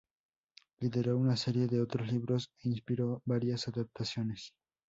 Lideró 0.79 1.15
una 1.15 1.37
serie 1.37 1.67
de 1.67 1.79
otros 1.79 2.11
libros, 2.11 2.49
e 2.63 2.69
inspiró 2.69 3.21
varias 3.23 3.67
adaptaciones. 3.67 4.55